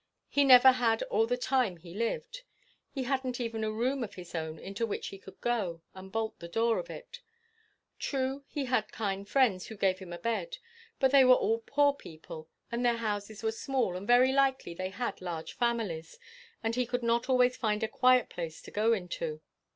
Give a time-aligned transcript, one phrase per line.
[0.29, 2.41] He never had all the time he lived.
[2.89, 6.39] He hadn't even a room of his own into which he could go, and bolt
[6.39, 7.21] the door of it.
[7.99, 10.57] True, he had kind friends, who gave him a bed:
[10.99, 14.89] but they were all poor people, and their houses were small, and very likely they
[14.89, 16.17] had large families,
[16.63, 19.39] and he could not always find a quiet place to go into.